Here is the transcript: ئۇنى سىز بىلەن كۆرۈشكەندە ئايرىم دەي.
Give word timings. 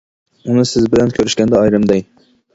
ئۇنى 0.47 0.63
سىز 0.69 0.87
بىلەن 0.95 1.13
كۆرۈشكەندە 1.19 1.61
ئايرىم 1.61 1.87
دەي. 1.93 2.05